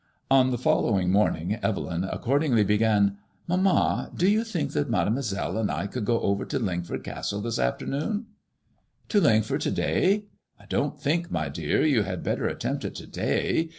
[0.31, 3.17] On the following morning Evelyn accordingly began:^*
[3.47, 7.59] Mamma, do you think that Mademoiselle and I could go over to Lingford Castle this
[7.59, 8.25] after noon?""
[9.09, 10.23] To Lingford to day.
[10.59, 13.69] I don't think, my dear, you had better attempt it to day.